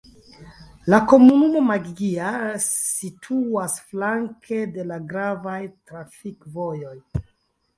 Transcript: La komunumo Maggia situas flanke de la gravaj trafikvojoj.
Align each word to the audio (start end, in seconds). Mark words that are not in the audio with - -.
La 0.93 0.99
komunumo 1.11 1.61
Maggia 1.65 2.31
situas 2.69 3.77
flanke 3.91 4.63
de 4.79 4.87
la 4.93 4.99
gravaj 5.13 5.61
trafikvojoj. 5.91 6.97